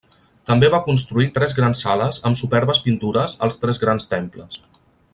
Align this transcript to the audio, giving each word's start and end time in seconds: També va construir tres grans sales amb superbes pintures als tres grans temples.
També 0.51 0.69
va 0.75 0.79
construir 0.87 1.27
tres 1.35 1.53
grans 1.59 1.83
sales 1.87 2.21
amb 2.31 2.41
superbes 2.41 2.81
pintures 2.87 3.39
als 3.49 3.63
tres 3.65 3.85
grans 3.85 4.13
temples. 4.17 4.63